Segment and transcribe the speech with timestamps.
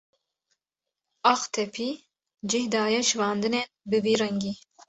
[1.33, 1.89] Aqtepî
[2.49, 4.53] cih daye şibandinên bi vî rengî.